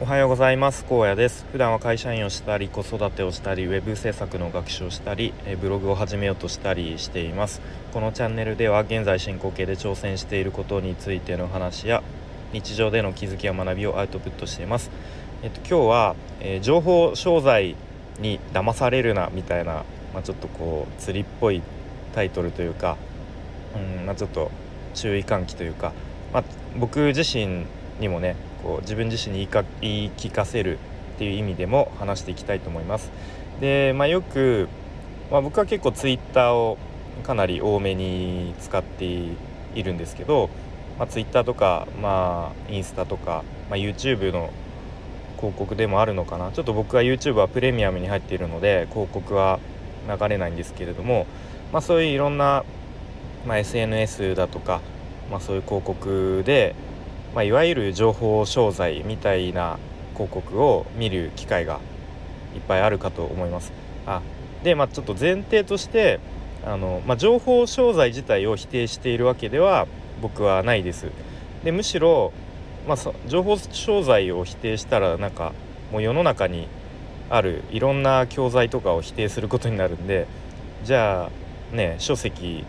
[0.00, 0.84] おはようございます。
[0.86, 1.46] 高野です。
[1.52, 7.60] 普段は会社員をしたり子育てをしたりウェブ制作の学習をしたりブログを始めようとしたりしています。
[7.92, 12.02] このチャンネルでは現在進行形で挑戦していることについての話や
[12.52, 14.90] 日常での気づきや学びをアウトプットしています。
[15.42, 17.76] えっと今日は、えー、情報商材
[18.18, 19.84] に騙されるなみたいな
[20.14, 21.60] まあ、ちょっとこう釣りっぽい
[22.14, 22.96] タイトルというか
[23.74, 24.50] うんまあちょっと
[24.94, 25.92] 注意喚起というか
[26.32, 26.44] まあ
[26.78, 27.66] 僕自身
[27.98, 29.46] にもねこう自分自身に
[29.82, 30.78] 言い聞かせる
[31.16, 33.12] っていう意味でも話していきたいと思います。
[33.60, 34.68] で、まあ、よく、
[35.30, 36.78] まあ、僕は結構ツイッターを
[37.22, 39.36] かなり多めに使ってい
[39.76, 40.48] るんですけど、
[40.98, 44.50] まあ、ツイッターとか、まあ、インスタとか、まあ、YouTube の
[45.36, 49.58] 広告でもあるのかなちょっと僕は YouTube はプレミアムに入っているので広告は
[50.08, 51.26] 流れないんですけれども、
[51.72, 52.64] まあ、そういういろんな、
[53.46, 54.80] まあ、SNS だとか、
[55.30, 56.74] まあ、そういう広告で、
[57.34, 59.78] まあ、いわゆる情報商材みたいな
[60.12, 61.80] 広告を見る機会が
[62.54, 63.72] いっぱいあるかと思います。
[64.06, 64.22] あ
[64.62, 66.20] で、まあ、ちょっと前提として
[66.64, 69.88] あの、まあ、情報商材自体を否定しているわけでは
[70.22, 71.10] 僕はないです。
[71.64, 72.32] でむしろ、
[72.86, 75.52] まあ、情報商材を否定したらなんか
[75.90, 76.68] もう世の中に
[77.30, 80.26] あるいろんな教材とかを否定することになるんで
[80.84, 81.30] じゃ
[81.72, 82.64] あね書籍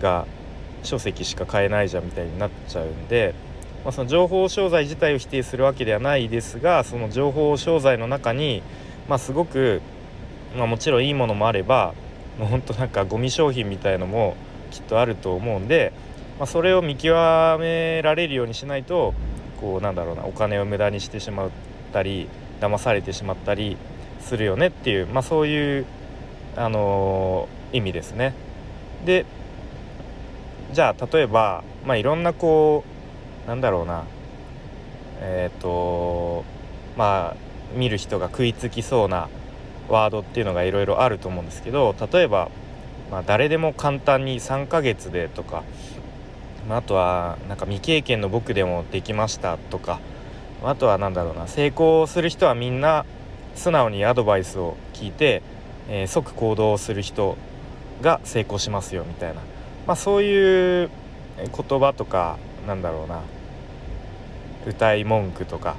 [0.00, 0.26] が
[0.82, 3.34] 書籍しか買えないじゃんみたいになっちゃうんで。
[3.84, 8.62] まあ、その情報商材自体を否定するわけではないですがその情報商材の中に、
[9.08, 9.80] まあ、すごく、
[10.56, 11.94] まあ、もちろんいいものもあれば
[12.38, 14.36] もうほんとなんかゴミ商品みたいのも
[14.70, 15.92] きっとあると思うんで、
[16.38, 17.14] まあ、それを見極
[17.58, 19.14] められるようにしないと
[19.60, 21.50] こうなんだろうなお金を無駄にしてしまっ
[21.92, 22.28] たり
[22.60, 23.76] 騙されてしまったり
[24.20, 25.86] するよねっていう、まあ、そういう、
[26.56, 28.34] あのー、意味ですね。
[29.04, 29.24] で
[30.72, 32.99] じゃあ例えば、まあ、いろんなこう
[33.46, 34.04] なんだろうな。
[35.20, 36.44] えっ、ー、と
[36.96, 39.28] まあ見る人が食いつきそうな
[39.88, 42.50] ワードっていうのがいろいろあると思うんですけど例えば、
[43.10, 45.64] まあ、誰でも簡単に3ヶ月でとか、
[46.68, 50.00] まあ、あとはなんか未経験の僕でもできましたとか
[50.62, 53.04] あとは何だろうな成功する人はみんな
[53.54, 55.42] 素直にアドバイスを聞いて、
[55.88, 57.36] えー、即行動する人
[58.02, 59.40] が成功しますよみたいな、
[59.86, 60.90] まあ、そういう
[61.38, 62.38] 言葉とか
[62.70, 63.22] なんだろうな
[64.64, 65.74] 歌い文句とか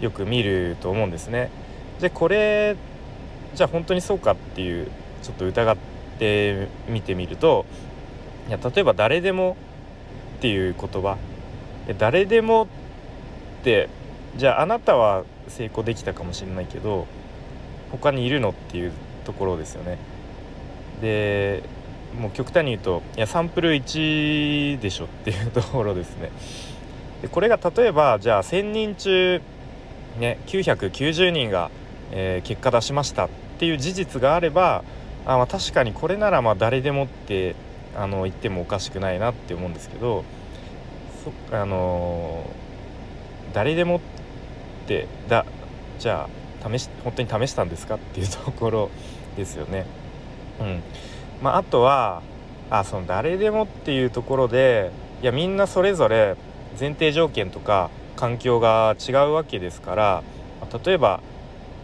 [0.00, 1.50] よく見ると思うんですね。
[2.00, 2.76] でこれ
[3.56, 4.86] じゃあ本当にそうかっていう
[5.22, 5.76] ちょっと疑っ
[6.20, 7.66] てみてみると
[8.48, 9.56] いや例えば「誰でも」
[10.38, 11.16] っていう言葉
[11.98, 12.66] 誰でもっ
[13.64, 13.88] て
[14.36, 17.08] じゃああなたは成功できたかもしれないけど
[17.90, 18.92] 他にいるのっていう
[19.24, 19.98] ところですよね。
[21.00, 21.64] で
[22.14, 26.30] もう極端に言うといやサンプル1でしょっていうところですね。
[27.22, 29.40] でこれが例えばじゃあ1,000人中、
[30.18, 31.70] ね、990人が、
[32.12, 33.28] えー、結果出しましたっ
[33.58, 34.84] ていう事実があれば
[35.24, 37.54] あ、まあ、確かにこれならまあ誰でもって
[37.96, 40.24] あの言ってもおかしくないなって思うんですけど
[41.50, 44.00] そあのー、誰でもっ
[44.86, 45.46] てだ
[45.98, 46.28] じゃ
[46.62, 48.90] あ試し本当に試したんですかっていうところ
[49.36, 49.86] ですよね。
[50.60, 50.82] うん
[51.42, 52.22] まあ、あとは
[52.70, 54.90] あその誰でもっていうところで
[55.22, 56.36] いやみんなそれぞれ
[56.78, 60.22] 前提条件とか環境が違うわけですから、
[60.60, 61.20] まあ、例えば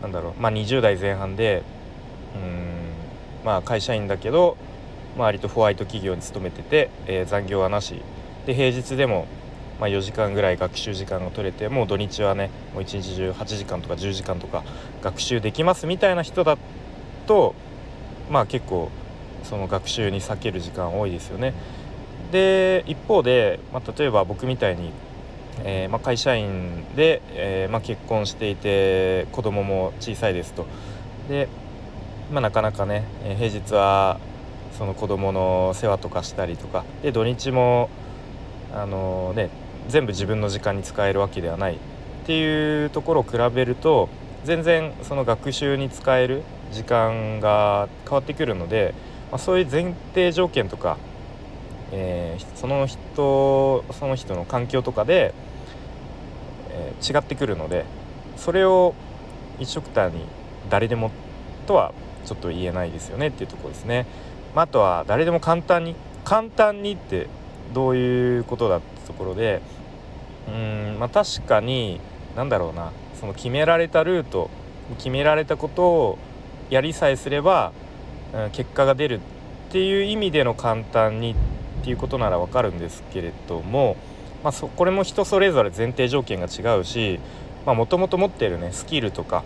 [0.00, 1.62] なんだろう、まあ、20代前半で
[2.34, 4.56] うんまあ会社員だけど、
[5.16, 8.00] まあ、割とホワイト企業に勤めてて、えー、残業はなし。
[8.46, 9.28] で平日でも
[9.82, 14.62] まあ、4時間ぐらい学習時間が取れてもう土日はねもう一日中8時間とか10時間とか
[15.02, 16.56] 学習できますみたいな人だ
[17.26, 17.56] と
[18.30, 18.92] まあ結構
[19.44, 21.54] その学習に避ける時間多いですよね。
[22.30, 24.90] で一方で、まあ、例えば僕みたいに、
[25.64, 30.66] えー、まあ、会社員で、えー、まあ、結婚していて子供も小さいですと。
[31.28, 31.48] で、
[32.32, 33.04] まなかなかね
[33.36, 34.18] 平日は
[34.78, 37.90] その子供の世話とかしたりとかで土日も
[38.74, 39.50] あのね
[39.88, 41.78] 全部自分の時間に使えるわけではないっ
[42.24, 44.08] ていうところを比べると
[44.44, 46.42] 全然その学習に使える
[46.72, 48.94] 時間が変わってくるので
[49.32, 50.98] まあ、そういう前提条件とか、
[51.90, 55.32] えー、その人その人の環境とかで、
[56.70, 57.86] えー、違ってくるので
[58.36, 58.94] それを
[59.58, 60.26] 一緒くたに
[60.68, 61.10] 誰でも
[61.66, 61.94] とは
[62.26, 64.06] ちょっと言えないですよねっていうとこですね。
[64.54, 67.26] まあ、あとは誰でも簡単に簡単にって
[67.72, 69.62] どういうことだってところで
[70.46, 72.00] うんまあ確かに
[72.36, 74.50] 何だろうなその決められたルート
[74.98, 76.18] 決められたことを
[76.68, 77.72] やりさえすれば
[78.52, 79.20] 結果が出る
[79.68, 81.32] っていう意味での簡単に
[81.82, 83.96] っていうことならわかるんですけれども、
[84.42, 87.20] まあ、これも人それぞれ前提条件が違うし
[87.66, 89.44] もともと持ってるねスキルとか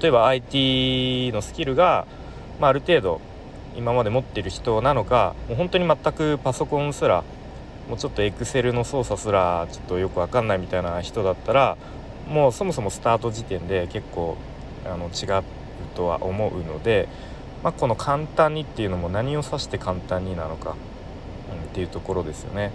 [0.00, 2.06] 例えば IT のスキルが、
[2.60, 3.20] まあ、ある程度
[3.76, 7.24] 今まで持ってる人なのかもう本当に全くパソコンすら
[7.88, 11.76] もうちょっとエクセルの操作すらちょっとよく分かんないみたいな人だったら
[12.28, 14.36] もうそもそもスタート時点で結構
[14.84, 15.44] あの違う
[15.94, 17.08] とは思うので、
[17.62, 20.76] まあ、この簡単にっていうのも何を指して簡単になのか、うん、っ
[21.72, 22.72] ていうところですよね。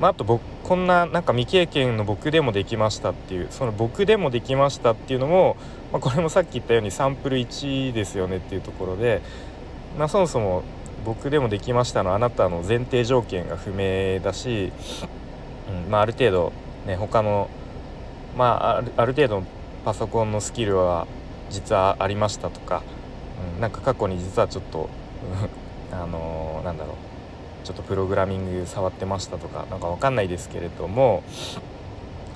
[0.00, 5.56] まあ、あと僕こんななんか未経験の僕でもできましたっていうその僕でもできましたっていうのも、
[5.92, 9.22] まあ、これもさっき言ったようにサンプル1ですよねっていうところで、
[9.98, 10.62] まあ、そもそも
[11.04, 14.72] 僕でもできましたのあなたの前提条件が不明だし、
[15.86, 16.52] うんまあ、ある程度、
[16.86, 17.48] ね、他の、
[18.36, 19.44] まあ、あるある程度
[19.84, 21.06] パソコンのスキルは
[21.50, 22.82] 実はありましたとか、
[23.54, 24.88] うん、なんか過去に実はちょっと
[25.92, 26.96] あのー、なんだろう。
[27.64, 31.22] ちょっとプログラミング触ってましたとか何か分かんないですけれども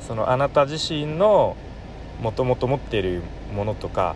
[0.06, 1.56] そのあなた自身の
[2.22, 3.22] もともと持っている
[3.52, 4.14] ものとか、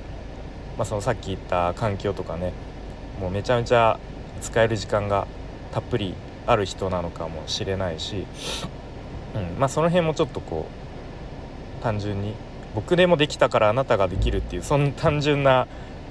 [0.78, 2.52] まあ、そのさっき言った環境とかね
[3.20, 3.98] もうめちゃめちゃ
[4.40, 5.26] 使える時間が
[5.72, 6.14] たっぷり
[6.46, 8.26] ある人なのかもしれないし、
[9.34, 9.60] うん。
[9.60, 10.66] まあ、その辺もちょっとこ
[11.80, 12.34] う単純に
[12.74, 15.66] 僕でもできたからあなたができるっていうそんな単純な、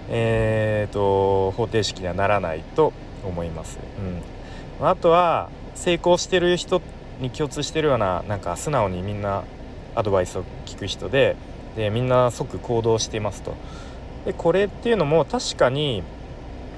[0.10, 3.80] えーと、方程式にはならないと思います。
[4.80, 6.82] うん、あとは成功してる人
[7.22, 9.44] に共通してるようななんか素直にみんな
[9.96, 11.36] アドバイスを聞く人で
[11.76, 13.54] でみんな即行動していますと。
[14.26, 16.04] でこれっていうのも確かに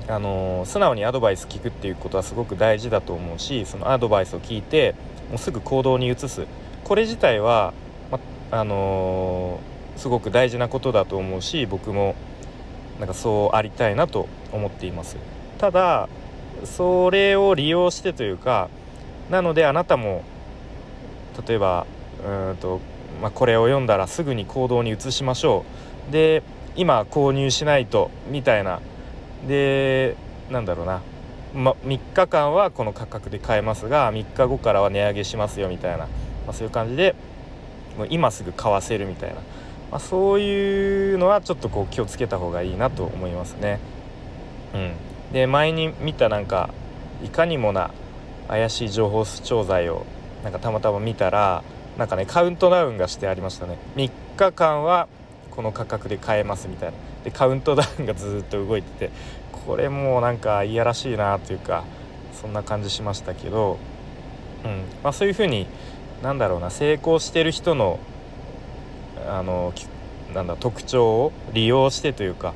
[0.08, 4.96] あの素直にアドバイス聞くっていうことはすごく大事だと思うしそのアドバイスを聞いて
[5.30, 6.46] もうすぐ行動に移す
[6.84, 7.74] これ自体は、
[8.12, 8.20] ま
[8.52, 12.16] あのー、すごく大事なことだと思うし僕も
[13.00, 15.18] なんかそうありたいなと思っています。
[15.58, 16.10] ただ
[16.64, 18.70] それを利用してというか
[19.30, 20.24] なのであなたも
[21.48, 21.88] 例えば
[22.24, 22.80] うんと、
[23.22, 25.66] まあ、これを読んだらすぐに行動に移しましょ
[26.10, 26.12] う。
[26.12, 26.44] で
[26.76, 28.80] 今購入しないとみたいな。
[29.48, 30.16] で
[30.52, 31.02] なんだろうな、
[31.56, 36.08] ま、3日間はこの価格で買えますが3日後からは値上げしますよみたいな、ま
[36.50, 37.16] あ、そういう感じで
[37.98, 39.38] もう今すぐ買わせるみたいな、
[39.92, 43.80] まあ、そういうのはちょっとこう気をつけた方がいいなと思いますね。
[44.74, 44.94] うん、
[45.34, 46.70] で前に見たなんか
[47.24, 47.92] いかにもな
[48.48, 50.06] 怪しい情報調剤を
[50.44, 51.64] なんかたまたま見たら
[51.98, 53.78] なんかねカウントダウンがしてありましたね。
[53.96, 55.10] 3日間は
[55.52, 56.98] この価格で買えますみたいな。
[57.26, 59.12] でカウントダウンがずっと動いてて
[59.66, 61.84] これもうなんかいやらしいなというか
[62.34, 63.78] そんな感じしましたけど、
[64.64, 64.84] うん。
[65.04, 65.68] まあ、そういうふうに
[66.24, 68.00] なんだろうな成功してる人の
[69.28, 69.74] あの
[70.34, 72.54] なんだ特徴を利用してというか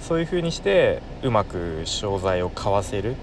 [0.00, 3.16] そういうふうにしてうまく商材を買わせる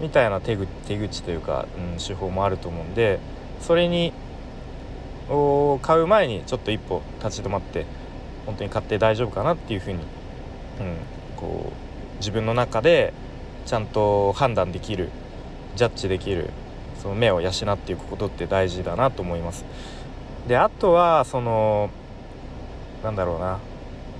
[0.00, 3.18] みたいな手口というか、うん、手法もあると思うんで
[3.60, 4.12] それに
[5.28, 7.86] を買う前にちょっと一歩立ち止まって
[8.46, 10.04] 本当に買って大丈夫かなっていうふうに、うん、
[11.36, 13.12] こう自分の中で
[13.66, 15.10] ちゃんと判断できる
[15.76, 16.50] ジャッジできる
[17.00, 19.64] その目を養っていくことって大事だなと思います。
[20.50, 21.90] であとはその
[23.04, 23.60] なんだろうな。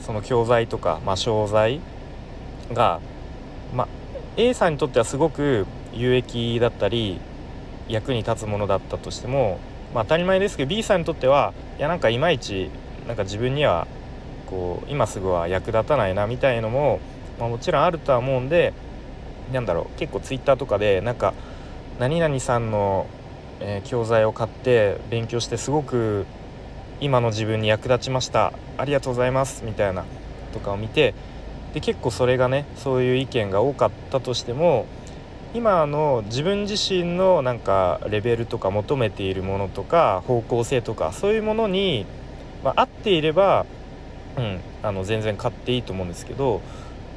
[0.01, 1.81] その教材とか、まあ、商材
[2.73, 3.01] が、
[3.75, 3.89] まあ、
[4.37, 7.21] A さんにとってはすごく有益だったり
[7.89, 9.59] 役に立つものだったとしても、
[9.93, 12.71] まあ、当たり前ですけど B さんにとってはいやなんかいまいち
[13.07, 13.87] なんか自分には
[14.49, 17.01] こう今すぐは役立たないなみたいのも、
[17.39, 18.73] まあ、もちろんあるとは思うんで
[19.53, 21.35] なんだろう結構ツイッターとかでなんか
[21.99, 23.07] 何々さんの、
[23.61, 26.27] えー、教材を買って勉強してすごく
[27.01, 28.53] 今の自分に役立ちました。
[28.79, 30.05] ありがとうございますみたいな
[30.53, 31.15] とかを見て
[31.75, 34.87] で結構それがねそういう意見が多かったとしても
[35.55, 42.07] 今の自分自身のなんかレベルとか求めているものとか方向性とかそういうものに、
[42.65, 43.67] まあ、合っていれば
[44.37, 46.61] うん、あの全然買っていいと思うんですけど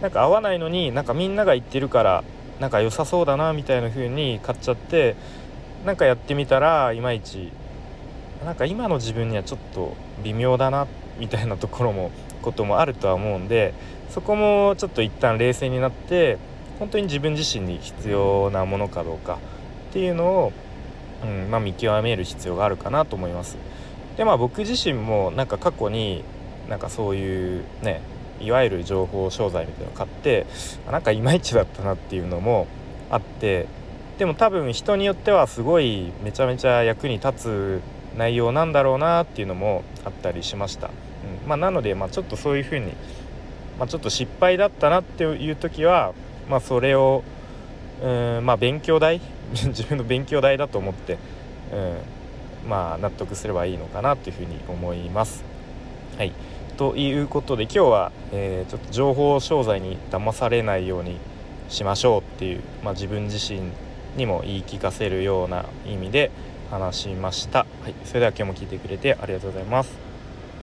[0.01, 2.23] なんか合わないのになんかみんなが言ってるから
[2.59, 5.15] なんか良さそうだなみたいな風に買っちゃって
[5.86, 7.52] なんかやってみたらいまいち
[8.46, 10.88] なんか今の自分にはちょっと微妙だな
[11.18, 12.12] みたいなところも
[12.42, 13.74] こともあるとは思うんで
[14.10, 16.38] そこもちょっと一旦冷静になって
[16.80, 19.40] 本当に自分自身に必要なものかどうか
[19.90, 20.54] っていうのを、
[21.24, 23.58] うんまあ、見極める必要があるかなと思います。
[24.18, 26.24] でまあ僕自身もなんか過去に
[26.70, 28.02] なんかそういうね
[28.40, 30.46] いわゆる情報商材みたいなのを買って
[30.92, 32.68] なんかいまいちだったなっていうのも
[33.10, 33.68] あって
[34.17, 37.82] でも多分人によってはすごいめちゃめちゃ役に立つ
[38.17, 41.50] 内容なんだろうなっていうのもあったりしました、うん。
[41.50, 42.93] まあ、なので、まあ、ちょっとそういうふうに、
[43.79, 46.13] まあ、ちょっと失敗だったなっていう時は、
[46.50, 47.24] まあ、それを
[48.03, 49.22] うんまあ勉強代？
[49.53, 51.17] 自分の勉強代だと思って、
[52.63, 55.43] うん、まあ納得すればいいのかなというふうに思います。
[56.17, 56.34] はい。
[56.77, 61.17] ということで今日は、えー、ちょっと情報商材に騙されないように
[61.70, 63.62] しましょうっていう、まあ、自分自身
[64.15, 66.32] にも言い聞かせるような意味で
[66.72, 70.12] 話しました、はい、それでは今日も聞いてくれてありがとうございます。